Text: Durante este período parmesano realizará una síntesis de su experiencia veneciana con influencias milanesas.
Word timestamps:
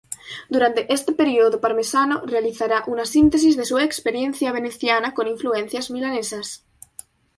Durante 0.53 0.81
este 0.97 1.11
período 1.19 1.61
parmesano 1.63 2.23
realizará 2.33 2.77
una 2.87 3.05
síntesis 3.05 3.55
de 3.55 3.65
su 3.65 3.77
experiencia 3.77 4.51
veneciana 4.51 5.13
con 5.13 5.27
influencias 5.27 5.91
milanesas. 5.91 6.65